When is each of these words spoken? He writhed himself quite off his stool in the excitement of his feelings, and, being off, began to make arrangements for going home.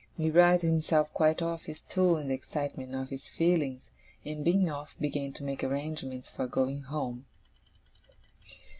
He 0.17 0.31
writhed 0.31 0.63
himself 0.63 1.13
quite 1.13 1.43
off 1.43 1.65
his 1.65 1.77
stool 1.77 2.17
in 2.17 2.29
the 2.29 2.33
excitement 2.33 2.95
of 2.95 3.09
his 3.09 3.27
feelings, 3.27 3.91
and, 4.25 4.43
being 4.43 4.67
off, 4.67 4.95
began 4.99 5.31
to 5.33 5.43
make 5.43 5.63
arrangements 5.63 6.27
for 6.27 6.47
going 6.47 6.81
home. 6.81 7.27